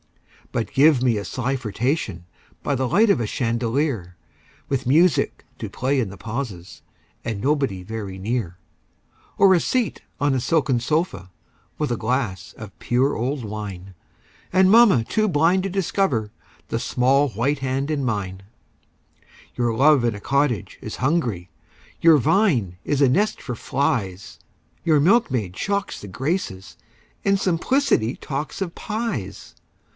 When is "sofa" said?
10.81-11.29